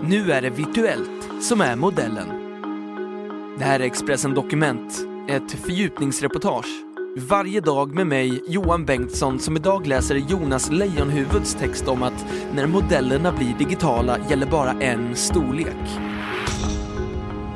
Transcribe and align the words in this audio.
Nu 0.00 0.32
är 0.32 0.42
det 0.42 0.50
virtuellt 0.50 1.28
som 1.40 1.60
är 1.60 1.76
modellen. 1.76 2.28
Det 3.58 3.64
här 3.64 3.80
är 3.80 3.84
Expressen 3.84 4.34
Dokument, 4.34 5.06
ett 5.28 5.52
fördjupningsreportage. 5.52 6.84
Varje 7.16 7.60
dag 7.60 7.94
med 7.94 8.06
mig, 8.06 8.42
Johan 8.48 8.84
Bengtsson, 8.84 9.38
som 9.38 9.56
idag 9.56 9.86
läser 9.86 10.14
Jonas 10.14 10.70
Lejonhuvuds 10.70 11.54
text 11.54 11.88
om 11.88 12.02
att 12.02 12.26
när 12.54 12.66
modellerna 12.66 13.32
blir 13.32 13.54
digitala 13.58 14.18
gäller 14.30 14.46
bara 14.46 14.72
en 14.72 15.16
storlek. 15.16 15.98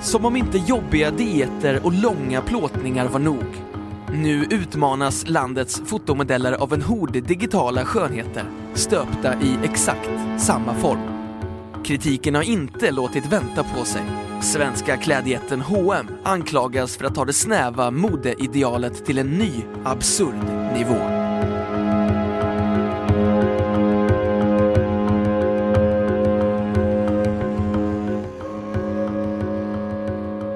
Som 0.01 0.25
om 0.25 0.37
inte 0.37 0.59
jobbiga 0.59 1.11
dieter 1.11 1.81
och 1.85 1.93
långa 1.93 2.41
plåtningar 2.41 3.09
var 3.09 3.21
nog. 3.21 3.47
Nu 4.13 4.45
utmanas 4.51 5.29
landets 5.29 5.83
fotomodeller 5.87 6.53
av 6.53 6.73
en 6.73 6.83
hord 6.83 7.13
digitala 7.13 7.85
skönheter, 7.85 8.45
stöpta 8.75 9.35
i 9.35 9.59
exakt 9.65 10.11
samma 10.39 10.75
form. 10.75 11.16
Kritiken 11.87 12.35
har 12.35 12.43
inte 12.43 12.91
låtit 12.91 13.27
vänta 13.27 13.65
på 13.65 13.85
sig. 13.85 14.03
Svenska 14.43 14.97
klädjätten 14.97 15.61
H&M 15.61 16.07
anklagas 16.23 16.97
för 16.97 17.05
att 17.05 17.15
ta 17.15 17.25
det 17.25 17.33
snäva 17.33 17.91
modeidealet 17.91 19.05
till 19.05 19.19
en 19.19 19.27
ny, 19.27 19.51
absurd 19.85 20.45
nivå. 20.75 20.97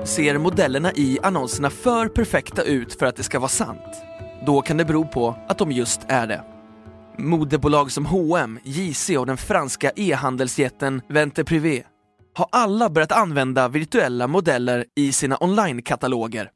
Ser 0.05 0.39
modellerna 0.39 0.93
i 0.93 1.19
annonserna 1.23 1.71
för 1.71 2.09
perfekta 2.09 2.63
ut 2.63 2.95
för 2.95 3.07
att 3.07 3.17
det 3.17 3.23
ska 3.23 3.39
vara 3.39 3.49
sant? 3.49 4.03
Då 4.47 4.63
kan 4.63 4.77
det 4.77 4.85
bero 4.85 5.07
på 5.07 5.37
att 5.49 5.59
de 5.59 5.73
just 5.73 6.01
är 6.09 6.27
det. 6.27 6.60
Modebolag 7.25 7.93
som 7.93 8.07
H&M, 8.07 8.59
JC 8.63 9.11
och 9.11 9.27
den 9.27 9.37
franska 9.37 9.93
e-handelsjätten 9.97 11.03
Vente 11.09 11.45
Privé 11.45 11.83
har 12.35 12.49
alla 12.53 12.91
börjat 12.91 13.13
använda 13.13 13.69
virtuella 13.69 14.27
modeller 14.27 14.85
i 14.97 15.13
sina 15.13 15.39
online-kataloger. 15.41 16.51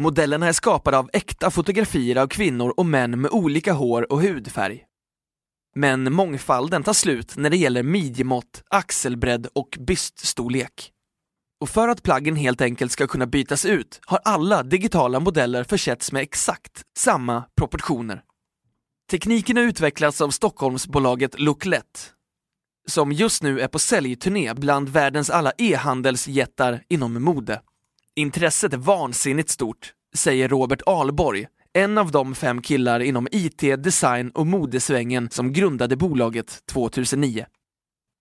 Modellerna 0.00 0.48
är 0.48 0.52
skapade 0.52 0.98
av 0.98 1.10
äkta 1.12 1.50
fotografier 1.50 2.16
av 2.16 2.26
kvinnor 2.26 2.74
och 2.76 2.86
män 2.86 3.20
med 3.20 3.30
olika 3.30 3.72
hår 3.72 4.12
och 4.12 4.22
hudfärg. 4.22 4.84
Men 5.76 6.12
mångfalden 6.12 6.82
tar 6.82 6.92
slut 6.92 7.36
när 7.36 7.50
det 7.50 7.56
gäller 7.56 7.82
midjemått, 7.82 8.62
axelbredd 8.70 9.46
och 9.52 9.78
byststorlek. 9.80 10.90
Och 11.60 11.68
för 11.68 11.88
att 11.88 12.02
plaggen 12.02 12.36
helt 12.36 12.60
enkelt 12.60 12.92
ska 12.92 13.06
kunna 13.06 13.26
bytas 13.26 13.64
ut 13.64 14.00
har 14.06 14.20
alla 14.24 14.62
digitala 14.62 15.20
modeller 15.20 15.64
försetts 15.64 16.12
med 16.12 16.22
exakt 16.22 16.82
samma 16.98 17.44
proportioner. 17.56 18.22
Tekniken 19.10 19.56
har 19.56 19.64
utvecklats 19.64 20.20
av 20.20 20.30
Stockholmsbolaget 20.30 21.40
Looklet, 21.40 22.12
som 22.88 23.12
just 23.12 23.42
nu 23.42 23.60
är 23.60 23.68
på 23.68 23.78
säljturné 23.78 24.54
bland 24.54 24.88
världens 24.88 25.30
alla 25.30 25.52
e-handelsjättar 25.58 26.82
inom 26.88 27.22
mode. 27.22 27.60
Intresset 28.16 28.72
är 28.72 28.76
vansinnigt 28.76 29.50
stort, 29.50 29.92
säger 30.14 30.48
Robert 30.48 30.82
Alborg, 30.86 31.46
en 31.72 31.98
av 31.98 32.10
de 32.10 32.34
fem 32.34 32.62
killar 32.62 33.00
inom 33.00 33.28
IT, 33.30 33.58
design 33.58 34.30
och 34.30 34.46
modesvängen 34.46 35.30
som 35.30 35.52
grundade 35.52 35.96
bolaget 35.96 36.62
2009. 36.72 37.46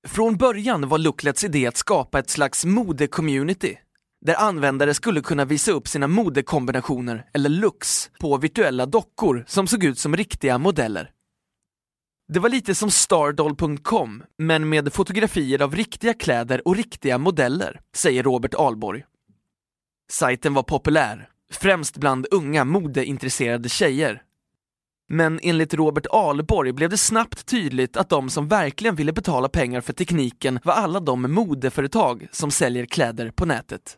Från 0.08 0.38
början 0.38 0.90
var 0.90 0.98
Looklets 0.98 1.44
idé 1.44 1.68
att 1.68 1.78
skapa 1.78 2.20
ett 2.20 2.30
slags 2.30 2.66
modecommunity 2.66 3.78
där 4.26 4.36
användare 4.42 4.94
skulle 4.94 5.22
kunna 5.22 5.46
visa 5.46 5.72
upp 5.72 5.88
sina 5.88 6.08
modekombinationer, 6.08 7.26
eller 7.34 7.50
looks, 7.50 8.12
på 8.20 8.38
virtuella 8.38 8.86
dockor 8.86 9.44
som 9.48 9.68
såg 9.68 9.84
ut 9.84 10.00
som 10.00 10.16
riktiga 10.16 10.58
modeller. 10.58 11.12
Det 12.34 12.40
var 12.40 12.50
lite 12.50 12.76
som 12.76 12.92
stardoll.com, 12.92 14.24
men 14.38 14.70
med 14.70 14.94
fotografier 14.94 15.62
av 15.62 15.76
riktiga 15.76 16.14
kläder 16.14 16.68
och 16.68 16.76
riktiga 16.76 17.18
modeller, 17.18 17.82
säger 17.96 18.24
Robert 18.24 18.54
Alborg. 18.54 19.04
Sajten 20.12 20.54
var 20.54 20.64
populär, 20.64 21.30
främst 21.52 21.98
bland 21.98 22.28
unga 22.32 22.66
modeintresserade 22.66 23.70
tjejer. 23.70 24.22
Men 25.10 25.40
enligt 25.44 25.74
Robert 25.74 26.06
Alborg 26.12 26.72
blev 26.72 26.90
det 26.90 26.98
snabbt 26.98 27.46
tydligt 27.46 27.98
att 27.98 28.10
de 28.10 28.30
som 28.30 28.48
verkligen 28.48 28.96
ville 28.96 29.14
betala 29.14 29.50
pengar 29.50 29.82
för 29.82 29.94
tekniken 29.94 30.60
var 30.64 30.74
alla 30.74 31.00
de 31.00 31.34
modeföretag 31.34 32.28
som 32.32 32.52
säljer 32.52 32.86
kläder 32.86 33.32
på 33.32 33.46
nätet. 33.46 33.98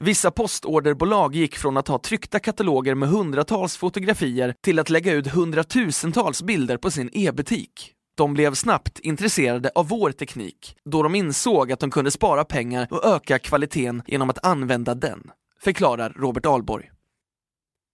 Vissa 0.00 0.30
postorderbolag 0.30 1.34
gick 1.34 1.56
från 1.56 1.76
att 1.76 1.88
ha 1.88 1.98
tryckta 1.98 2.38
kataloger 2.38 2.94
med 2.94 3.08
hundratals 3.08 3.76
fotografier 3.76 4.54
till 4.64 4.78
att 4.78 4.90
lägga 4.90 5.12
ut 5.12 5.26
hundratusentals 5.26 6.42
bilder 6.42 6.76
på 6.76 6.90
sin 6.90 7.10
e-butik. 7.12 7.92
De 8.16 8.34
blev 8.34 8.54
snabbt 8.54 8.98
intresserade 8.98 9.70
av 9.74 9.88
vår 9.88 10.12
teknik, 10.12 10.76
då 10.84 11.02
de 11.02 11.14
insåg 11.14 11.72
att 11.72 11.80
de 11.80 11.90
kunde 11.90 12.10
spara 12.10 12.44
pengar 12.44 12.88
och 12.90 13.04
öka 13.04 13.38
kvaliteten 13.38 14.02
genom 14.06 14.30
att 14.30 14.44
använda 14.46 14.94
den, 14.94 15.30
förklarar 15.60 16.12
Robert 16.16 16.46
Alborg. 16.46 16.90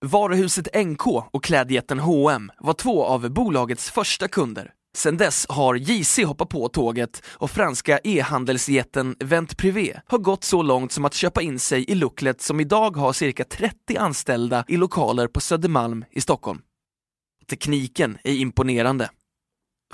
Varuhuset 0.04 0.86
NK 0.86 1.06
och 1.06 1.44
klädjätten 1.44 1.98
H&M 1.98 2.50
var 2.58 2.72
två 2.72 3.04
av 3.04 3.30
bolagets 3.30 3.90
första 3.90 4.28
kunder. 4.28 4.72
Sedan 4.96 5.16
dess 5.16 5.46
har 5.48 5.74
JC 5.74 6.18
hoppat 6.18 6.48
på 6.48 6.68
tåget 6.68 7.22
och 7.26 7.50
franska 7.50 7.98
e-handelsjätten 8.04 9.16
Vent 9.18 9.56
Privé 9.56 10.00
har 10.06 10.18
gått 10.18 10.44
så 10.44 10.62
långt 10.62 10.92
som 10.92 11.04
att 11.04 11.14
köpa 11.14 11.42
in 11.42 11.58
sig 11.58 11.90
i 11.90 11.94
Looklet 11.94 12.42
som 12.42 12.60
idag 12.60 12.96
har 12.96 13.12
cirka 13.12 13.44
30 13.44 13.96
anställda 13.96 14.64
i 14.68 14.76
lokaler 14.76 15.26
på 15.26 15.40
Södermalm 15.40 16.04
i 16.10 16.20
Stockholm. 16.20 16.60
Tekniken 17.50 18.18
är 18.24 18.32
imponerande. 18.32 19.10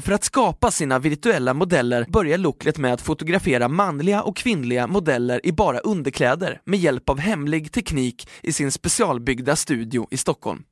För 0.00 0.12
att 0.12 0.24
skapa 0.24 0.70
sina 0.70 0.98
virtuella 0.98 1.54
modeller 1.54 2.06
börjar 2.08 2.38
Looklet 2.38 2.78
med 2.78 2.92
att 2.92 3.00
fotografera 3.00 3.68
manliga 3.68 4.22
och 4.22 4.36
kvinnliga 4.36 4.86
modeller 4.86 5.46
i 5.46 5.52
bara 5.52 5.78
underkläder 5.78 6.60
med 6.64 6.78
hjälp 6.78 7.08
av 7.08 7.18
hemlig 7.18 7.72
teknik 7.72 8.28
i 8.42 8.52
sin 8.52 8.72
specialbyggda 8.72 9.56
studio 9.56 10.06
i 10.10 10.16
Stockholm. 10.16 10.62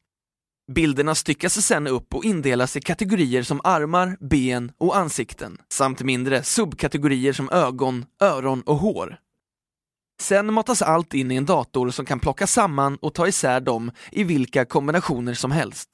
Bilderna 0.75 1.15
styckas 1.15 1.67
sen 1.67 1.87
upp 1.87 2.15
och 2.15 2.25
indelas 2.25 2.77
i 2.77 2.81
kategorier 2.81 3.43
som 3.43 3.61
armar, 3.65 4.17
ben 4.21 4.73
och 4.79 4.97
ansikten, 4.97 5.59
samt 5.73 6.03
mindre 6.03 6.43
subkategorier 6.43 7.33
som 7.33 7.51
ögon, 7.51 8.05
öron 8.23 8.63
och 8.63 8.77
hår. 8.77 9.19
Sen 10.21 10.55
matas 10.55 10.83
allt 10.83 11.15
in 11.15 11.31
i 11.31 11.37
en 11.37 11.47
dator 11.47 11.91
som 11.91 12.07
kan 12.07 12.21
plocka 12.21 12.47
samman 12.47 12.97
och 12.97 13.15
ta 13.15 13.29
isär 13.29 13.61
dem 13.61 13.91
i 14.13 14.25
vilka 14.25 14.65
kombinationer 14.65 15.35
som 15.35 15.51
helst. 15.51 15.89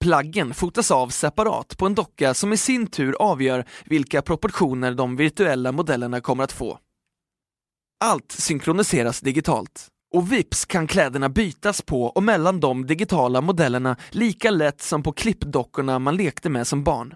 Plaggen 0.00 0.54
fotas 0.54 0.90
av 0.90 1.08
separat 1.08 1.78
på 1.78 1.86
en 1.86 1.94
docka 1.94 2.34
som 2.34 2.52
i 2.52 2.56
sin 2.56 2.86
tur 2.86 3.16
avgör 3.18 3.64
vilka 3.84 4.22
proportioner 4.22 4.94
de 4.94 5.16
virtuella 5.16 5.72
modellerna 5.72 6.20
kommer 6.20 6.44
att 6.44 6.52
få. 6.52 6.78
Allt 8.04 8.32
synkroniseras 8.32 9.20
digitalt 9.20 9.88
och 10.14 10.32
vips 10.32 10.64
kan 10.64 10.86
kläderna 10.86 11.28
bytas 11.28 11.82
på 11.82 12.04
och 12.04 12.22
mellan 12.22 12.60
de 12.60 12.86
digitala 12.86 13.40
modellerna 13.40 13.96
lika 14.10 14.50
lätt 14.50 14.82
som 14.82 15.02
på 15.02 15.12
klippdockorna 15.12 15.98
man 15.98 16.16
lekte 16.16 16.50
med 16.50 16.66
som 16.66 16.84
barn. 16.84 17.14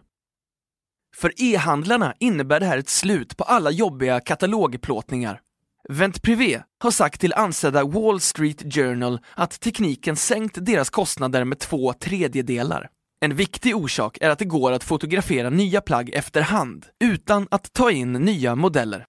För 1.16 1.32
e-handlarna 1.36 2.14
innebär 2.20 2.61
det 2.61 2.66
här 2.66 2.78
ett 2.78 2.88
slut 2.88 3.37
på 3.37 3.44
alla 3.44 3.70
jobbiga 3.70 4.20
katalogplåtningar. 4.20 5.40
Vent 5.88 6.22
Privé 6.22 6.62
har 6.78 6.90
sagt 6.90 7.20
till 7.20 7.34
ansedda 7.34 7.84
Wall 7.84 8.20
Street 8.20 8.75
Journal 8.75 9.20
att 9.34 9.61
tekniken 9.61 10.16
sänkt 10.16 10.56
deras 10.61 10.90
kostnader 10.90 11.44
med 11.44 11.58
två 11.58 11.93
tredjedelar. 11.93 12.88
En 13.20 13.37
viktig 13.37 13.76
orsak 13.76 14.19
är 14.20 14.31
att 14.31 14.38
det 14.38 14.44
går 14.44 14.72
att 14.72 14.84
fotografera 14.84 15.50
nya 15.50 15.81
plagg 15.81 16.11
efterhand 16.14 16.87
utan 17.05 17.49
att 17.50 17.72
ta 17.72 17.90
in 17.90 18.12
nya 18.12 18.55
modeller. 18.55 19.06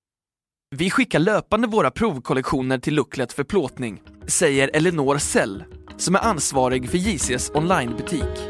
Vi 0.76 0.90
skickar 0.90 1.20
löpande 1.20 1.68
våra 1.68 1.92
provkollektioner 1.92 2.78
till 2.78 2.96
Looklet 2.96 3.34
för 3.34 3.44
plåtning, 3.44 4.02
säger 4.28 4.70
Elinor 4.74 5.18
Sell, 5.18 5.64
som 5.98 6.16
är 6.16 6.20
ansvarig 6.20 6.90
för 6.90 6.98
JCs 6.98 7.52
onlinebutik. 7.54 8.50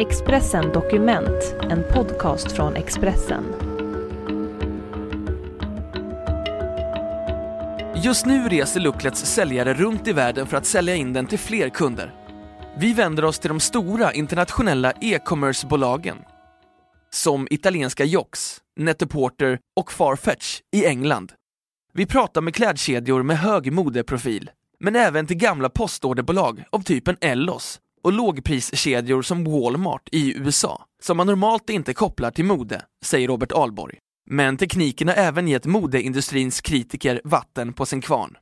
Expressen 0.00 0.72
Dokument, 0.72 1.54
en 1.70 1.84
podcast 1.92 2.52
från 2.52 2.76
Expressen. 2.76 3.44
Just 8.04 8.26
nu 8.26 8.48
reser 8.48 8.80
Looklets 8.80 9.20
säljare 9.20 9.74
runt 9.74 10.08
i 10.08 10.12
världen 10.12 10.46
för 10.46 10.56
att 10.56 10.66
sälja 10.66 10.94
in 10.94 11.12
den 11.12 11.26
till 11.26 11.38
fler 11.38 11.68
kunder. 11.68 12.21
Vi 12.76 12.92
vänder 12.92 13.24
oss 13.24 13.38
till 13.38 13.48
de 13.48 13.60
stora 13.60 14.12
internationella 14.12 14.92
e-commerce-bolagen 15.00 16.16
som 17.10 17.48
italienska 17.50 18.04
Jox, 18.04 18.58
Net-a-Porter 18.76 19.58
och 19.76 19.92
Farfetch 19.92 20.60
i 20.72 20.86
England. 20.86 21.32
Vi 21.94 22.06
pratar 22.06 22.40
med 22.40 22.54
klädkedjor 22.54 23.22
med 23.22 23.38
hög 23.38 23.72
modeprofil, 23.72 24.50
men 24.80 24.96
även 24.96 25.26
till 25.26 25.36
gamla 25.36 25.68
postorderbolag 25.68 26.64
av 26.70 26.82
typen 26.82 27.16
Ellos 27.20 27.80
och 28.02 28.12
lågpriskedjor 28.12 29.22
som 29.22 29.44
Walmart 29.44 30.08
i 30.12 30.38
USA, 30.38 30.84
som 31.02 31.16
man 31.16 31.26
normalt 31.26 31.70
inte 31.70 31.94
kopplar 31.94 32.30
till 32.30 32.44
mode, 32.44 32.82
säger 33.04 33.28
Robert 33.28 33.52
Alborg. 33.52 33.98
Men 34.30 34.56
tekniken 34.56 35.08
har 35.08 35.14
även 35.14 35.48
gett 35.48 35.66
modeindustrins 35.66 36.60
kritiker 36.60 37.20
vatten 37.24 37.72
på 37.72 37.86
sin 37.86 38.00
kvarn. 38.00 38.36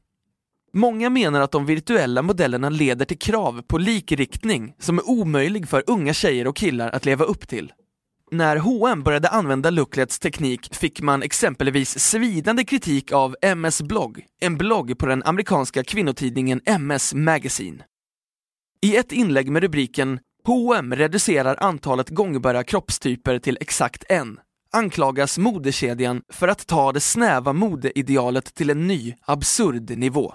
Många 0.73 1.11
menar 1.11 1.41
att 1.41 1.53
de 1.53 1.67
virtuella 1.67 2.23
modellerna 2.23 2.69
leder 2.69 3.05
till 3.05 3.19
krav 3.19 3.63
på 3.63 3.79
likriktning 3.79 4.75
som 4.79 4.99
är 4.99 5.09
omöjlig 5.09 5.69
för 5.69 5.85
unga 5.87 6.15
tjejer 6.15 6.47
och 6.47 6.57
killar 6.57 6.91
att 6.91 7.05
leva 7.05 7.25
upp 7.25 7.49
till. 7.49 7.73
När 8.31 8.57
H&M 8.57 9.03
började 9.03 9.29
använda 9.29 9.71
Looklets 9.71 10.19
teknik 10.19 10.75
fick 10.75 11.01
man 11.01 11.23
exempelvis 11.23 11.99
svidande 11.99 12.65
kritik 12.65 13.13
av 13.13 13.37
MS 13.43 13.83
Blogg, 13.83 14.25
en 14.41 14.59
blogg 14.59 14.99
på 14.99 15.07
den 15.07 15.23
amerikanska 15.23 15.85
kvinnotidningen 15.85 16.61
MS 16.65 17.15
Magazine. 17.15 17.85
I 18.83 18.97
ett 18.97 19.13
inlägg 19.13 19.51
med 19.51 19.63
rubriken 19.63 20.19
H&M 20.45 20.95
reducerar 20.95 21.57
antalet 21.61 22.09
gångbara 22.09 22.65
kroppstyper 22.65 23.39
till 23.39 23.59
exakt 23.61 24.05
en 24.09 24.39
anklagas 24.73 25.39
modekedjan 25.39 26.23
för 26.33 26.49
att 26.49 26.67
ta 26.67 26.93
det 26.93 27.01
snäva 27.01 27.53
modeidealet 27.53 28.55
till 28.55 28.71
en 28.71 28.87
ny, 28.87 29.15
absurd 29.21 29.99
nivå. 29.99 30.35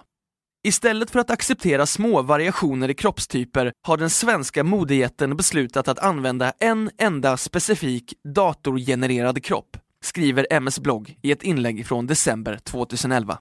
Istället 0.66 1.12
för 1.12 1.20
att 1.20 1.30
acceptera 1.30 1.86
små 1.86 2.22
variationer 2.22 2.90
i 2.90 2.94
kroppstyper 2.94 3.72
har 3.82 3.98
den 3.98 4.10
svenska 4.10 4.64
modejätten 4.64 5.38
beslutat 5.38 5.88
att 5.88 6.00
använda 6.00 6.54
en 6.60 6.90
enda 6.98 7.38
specifik 7.38 8.14
datorgenererad 8.24 9.44
kropp, 9.44 9.78
skriver 10.04 10.48
MS 10.50 10.80
blogg 10.80 11.18
i 11.22 11.32
ett 11.32 11.44
inlägg 11.44 11.88
från 11.88 12.08
december 12.08 12.58
2011. 12.58 13.38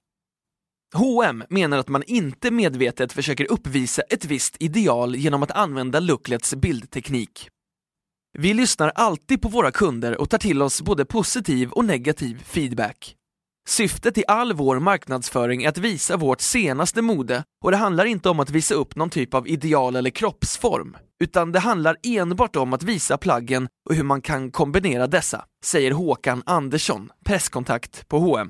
H&M 0.95 1.43
menar 1.49 1.77
att 1.77 1.87
man 1.87 2.03
inte 2.03 2.51
medvetet 2.51 3.13
försöker 3.13 3.51
uppvisa 3.51 4.01
ett 4.01 4.25
visst 4.25 4.55
ideal 4.59 5.15
genom 5.15 5.43
att 5.43 5.51
använda 5.51 5.99
Looklets 5.99 6.55
bildteknik. 6.55 7.49
Vi 8.37 8.53
lyssnar 8.53 8.91
alltid 8.95 9.41
på 9.41 9.49
våra 9.49 9.71
kunder 9.71 10.21
och 10.21 10.29
tar 10.29 10.37
till 10.37 10.61
oss 10.61 10.81
både 10.81 11.05
positiv 11.05 11.69
och 11.69 11.85
negativ 11.85 12.43
feedback. 12.43 13.15
Syftet 13.67 14.17
i 14.17 14.23
all 14.27 14.53
vår 14.53 14.79
marknadsföring 14.79 15.63
är 15.63 15.69
att 15.69 15.77
visa 15.77 16.17
vårt 16.17 16.41
senaste 16.41 17.01
mode 17.01 17.43
och 17.63 17.71
det 17.71 17.77
handlar 17.77 18.05
inte 18.05 18.29
om 18.29 18.39
att 18.39 18.49
visa 18.49 18.75
upp 18.75 18.95
någon 18.95 19.09
typ 19.09 19.33
av 19.33 19.47
ideal 19.47 19.95
eller 19.95 20.09
kroppsform, 20.09 20.97
utan 21.23 21.51
det 21.51 21.59
handlar 21.59 21.97
enbart 22.03 22.55
om 22.55 22.73
att 22.73 22.83
visa 22.83 23.17
plaggen 23.17 23.67
och 23.89 23.95
hur 23.95 24.03
man 24.03 24.21
kan 24.21 24.51
kombinera 24.51 25.07
dessa, 25.07 25.45
säger 25.63 25.91
Håkan 25.91 26.43
Andersson, 26.45 27.11
presskontakt 27.25 28.07
på 28.07 28.19
H&M. 28.19 28.49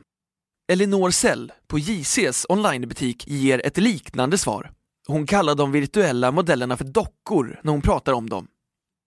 Elinor 0.72 1.12
Sell 1.12 1.52
på 1.68 1.80
JCs 1.80 2.46
onlinebutik 2.50 3.28
ger 3.28 3.66
ett 3.66 3.78
liknande 3.78 4.38
svar. 4.38 4.72
Hon 5.08 5.26
kallar 5.26 5.56
de 5.56 5.72
virtuella 5.72 6.32
modellerna 6.32 6.78
för 6.78 6.86
dockor 6.86 7.60
när 7.64 7.72
hon 7.72 7.82
pratar 7.82 8.14
om 8.14 8.30
dem. 8.30 8.48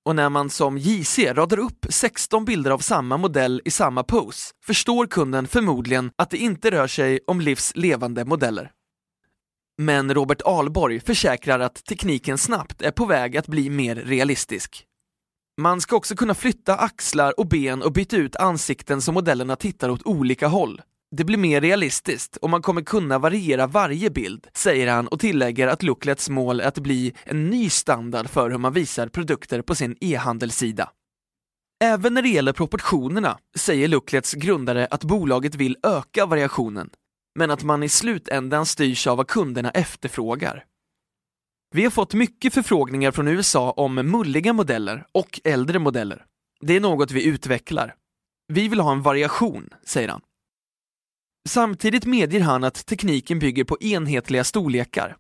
Och 0.09 0.17
när 0.17 0.29
man 0.29 0.51
som 0.51 0.79
JC 0.79 1.19
radar 1.19 1.59
upp 1.59 1.87
16 1.89 2.45
bilder 2.45 2.71
av 2.71 2.79
samma 2.79 3.17
modell 3.17 3.63
i 3.65 3.71
samma 3.71 4.05
pose 4.05 4.55
förstår 4.65 5.07
kunden 5.07 5.47
förmodligen 5.49 6.11
att 6.17 6.31
det 6.31 6.37
inte 6.37 6.71
rör 6.71 6.87
sig 6.87 7.21
om 7.27 7.41
livs 7.41 7.73
levande 7.77 8.25
modeller. 8.25 8.71
Men 9.79 10.15
Robert 10.15 10.43
Alborg 10.45 11.01
försäkrar 11.01 11.61
att 11.61 11.85
tekniken 11.85 12.39
snabbt 12.39 12.83
är 12.83 12.91
på 12.91 13.07
väg 13.07 13.37
att 13.37 13.47
bli 13.47 13.71
mer 13.71 13.97
realistisk. 13.97 14.85
Man 15.61 15.81
ska 15.81 15.97
också 15.97 16.17
kunna 16.17 16.35
flytta 16.35 16.77
axlar 16.77 17.41
och 17.41 17.49
ben 17.49 17.83
och 17.83 17.93
byta 17.93 18.17
ut 18.17 18.37
ansikten 18.37 19.03
så 19.03 19.13
modellerna 19.13 19.57
tittar 19.57 19.89
åt 19.89 20.07
olika 20.07 20.49
håll. 20.49 20.83
Det 21.17 21.25
blir 21.25 21.39
mer 21.39 21.61
realistiskt 21.61 22.37
och 22.37 22.51
man 22.51 22.63
kommer 22.63 22.83
kunna 22.83 23.19
variera 23.19 23.67
varje 23.67 24.11
bild, 24.11 24.47
säger 24.55 24.89
han 24.89 25.09
och 25.09 25.21
tillägger 25.21 25.69
att 25.69 25.83
Looklets 25.83 26.29
mål 26.29 26.61
är 26.61 26.65
att 26.65 26.79
bli 26.79 27.15
en 27.25 27.51
ny 27.51 27.71
standard 27.71 28.29
för 28.29 28.51
hur 28.51 28.59
man 28.59 28.73
visar 28.73 29.09
produkter 29.09 29.63
på 29.63 29.75
sin 29.75 29.97
e-handelssida. 30.01 30.91
Även 31.85 32.15
när 32.15 32.23
det 32.23 32.29
gäller 32.29 32.53
proportionerna 32.53 33.39
säger 33.57 33.89
Looklets 33.89 34.35
grundare 34.35 34.87
att 34.87 35.05
bolaget 35.05 35.55
vill 35.55 35.77
öka 35.83 36.27
variationen, 36.27 36.91
men 37.39 37.51
att 37.51 37.65
man 37.65 37.83
i 37.83 37.89
slutändan 37.89 38.67
styrs 38.67 39.07
av 39.07 39.17
vad 39.17 39.29
kunderna 39.29 39.71
efterfrågar. 39.71 40.65
Vi 41.75 41.85
har 41.85 41.91
fått 41.91 42.15
mycket 42.15 42.55
förfrågningar 42.55 43.11
från 43.11 43.29
USA 43.29 43.71
om 43.71 43.95
mulliga 43.95 44.53
modeller 44.53 45.07
och 45.13 45.41
äldre 45.45 45.79
modeller. 45.79 46.25
Det 46.61 46.77
är 46.77 46.81
något 46.81 47.11
vi 47.11 47.25
utvecklar. 47.25 47.95
Vi 48.53 48.69
vill 48.69 48.81
ha 48.81 48.93
en 48.93 49.03
variation, 49.03 49.71
säger 49.85 50.09
han. 50.09 50.21
Samtidigt 51.49 52.07
medger 52.07 52.41
han 52.41 52.65
att 52.65 52.87
tekniken 52.87 53.39
bygger 53.39 53.65
på 53.65 53.79
enhetliga 53.81 54.45
storlekar. 54.45 55.17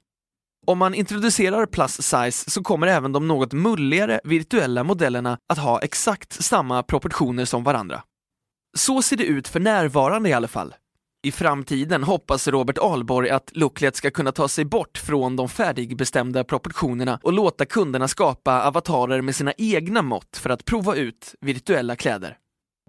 Om 0.66 0.78
man 0.78 0.94
introducerar 0.94 1.66
plus 1.66 2.02
size 2.02 2.50
så 2.50 2.62
kommer 2.62 2.86
även 2.86 3.12
de 3.12 3.28
något 3.28 3.52
mulligare 3.52 4.20
virtuella 4.24 4.84
modellerna 4.84 5.38
att 5.48 5.58
ha 5.58 5.80
exakt 5.80 6.44
samma 6.44 6.82
proportioner 6.82 7.44
som 7.44 7.64
varandra. 7.64 8.02
Så 8.76 9.02
ser 9.02 9.16
det 9.16 9.24
ut 9.24 9.48
för 9.48 9.60
närvarande 9.60 10.28
i 10.28 10.32
alla 10.32 10.48
fall. 10.48 10.74
I 11.22 11.32
framtiden 11.32 12.02
hoppas 12.02 12.48
Robert 12.48 12.78
Alborg 12.78 13.30
att 13.30 13.50
Looklet 13.56 13.96
ska 13.96 14.10
kunna 14.10 14.32
ta 14.32 14.48
sig 14.48 14.64
bort 14.64 14.98
från 14.98 15.36
de 15.36 15.48
färdigbestämda 15.48 16.44
proportionerna 16.44 17.20
och 17.22 17.32
låta 17.32 17.64
kunderna 17.64 18.08
skapa 18.08 18.62
avatarer 18.62 19.20
med 19.20 19.36
sina 19.36 19.52
egna 19.58 20.02
mått 20.02 20.36
för 20.36 20.50
att 20.50 20.64
prova 20.64 20.94
ut 20.94 21.34
virtuella 21.40 21.96
kläder. 21.96 22.36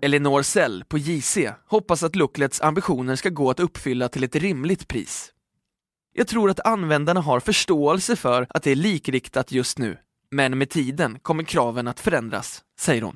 Elinor 0.01 0.41
Sell 0.41 0.83
på 0.87 0.97
JC 0.97 1.37
hoppas 1.67 2.03
att 2.03 2.15
Looklets 2.15 2.61
ambitioner 2.61 3.15
ska 3.15 3.29
gå 3.29 3.49
att 3.49 3.59
uppfylla 3.59 4.09
till 4.09 4.23
ett 4.23 4.35
rimligt 4.35 4.87
pris. 4.87 5.31
Jag 6.13 6.27
tror 6.27 6.49
att 6.49 6.59
användarna 6.59 7.21
har 7.21 7.39
förståelse 7.39 8.15
för 8.15 8.47
att 8.49 8.63
det 8.63 8.71
är 8.71 8.75
likriktat 8.75 9.51
just 9.51 9.77
nu, 9.77 9.97
men 10.31 10.57
med 10.57 10.69
tiden 10.69 11.19
kommer 11.21 11.43
kraven 11.43 11.87
att 11.87 11.99
förändras, 11.99 12.61
säger 12.79 13.01
hon. 13.01 13.15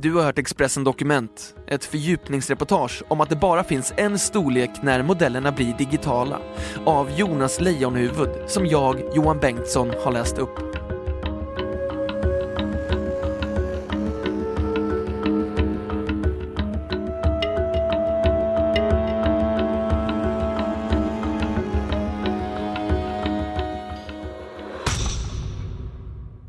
Du 0.00 0.14
har 0.14 0.22
hört 0.22 0.38
Expressen 0.38 0.84
Dokument, 0.84 1.54
ett 1.66 1.84
fördjupningsreportage 1.84 3.02
om 3.08 3.20
att 3.20 3.30
det 3.30 3.36
bara 3.36 3.64
finns 3.64 3.94
en 3.96 4.18
storlek 4.18 4.70
när 4.82 5.02
modellerna 5.02 5.52
blir 5.52 5.76
digitala, 5.78 6.40
av 6.84 7.10
Jonas 7.10 7.60
Lejonhuvud, 7.60 8.30
som 8.46 8.66
jag, 8.66 9.02
Johan 9.14 9.38
Bengtsson, 9.38 9.92
har 10.04 10.12
läst 10.12 10.38
upp. 10.38 10.75